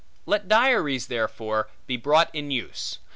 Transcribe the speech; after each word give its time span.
Let 0.25 0.47
diaries, 0.47 1.05
therefore, 1.05 1.69
be 1.85 1.95
brought 1.95 2.33
in 2.33 2.49
use. 2.49 2.97